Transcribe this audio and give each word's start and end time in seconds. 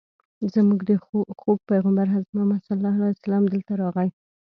زموږ 0.53 0.79
خوږ 1.39 1.59
پیغمبر 1.71 2.07
حضرت 2.13 2.29
محمد 2.35 2.61
صلی 2.67 2.75
الله 2.79 2.95
علیه 2.99 3.15
وسلم 3.17 3.43
دلته 3.53 3.71
راغی. 3.81 4.09